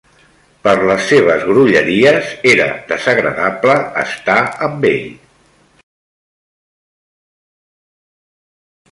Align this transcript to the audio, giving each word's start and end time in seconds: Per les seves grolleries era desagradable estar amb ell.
Per 0.67 0.71
les 0.91 1.01
seves 1.09 1.43
grolleries 1.49 2.31
era 2.53 2.65
desagradable 2.91 3.75
estar 4.05 4.37
amb 4.69 4.87
ell. 4.89 5.11